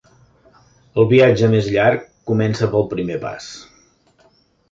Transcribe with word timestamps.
El 1.01 1.05
viatge 1.09 1.49
més 1.51 1.67
llarg 1.75 2.07
comença 2.31 2.69
pel 2.73 2.87
primer 2.95 3.19
pas. 3.27 3.51